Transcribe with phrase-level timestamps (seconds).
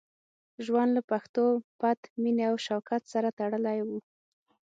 [0.65, 1.45] ژوند له پښتو،
[1.79, 3.97] پت، مینې او شوکت سره تړلی وو.